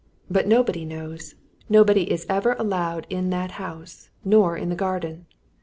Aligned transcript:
But 0.31 0.47
nobody 0.47 0.83
knows! 0.83 1.35
Nobody 1.69 2.09
is 2.11 2.25
ever 2.27 2.53
allowed 2.53 3.05
in 3.11 3.29
that 3.29 3.51
house, 3.61 4.09
nor 4.25 4.57
in 4.57 4.69
the 4.69 4.75
garden. 4.75 5.27